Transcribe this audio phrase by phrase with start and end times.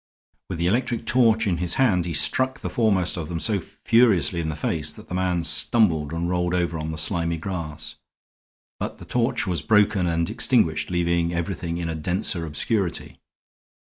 [0.49, 4.39] With the electric torch in his hand he struck the foremost of them so furiously
[4.41, 7.97] in the face that the man stumbled and rolled over on the slimy grass;
[8.79, 13.19] but the torch was broken and extinguished, leaving everything in a denser obscurity.